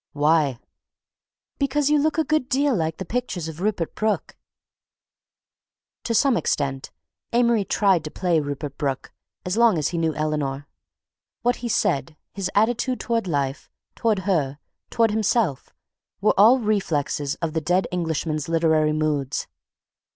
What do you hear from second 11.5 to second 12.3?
he said,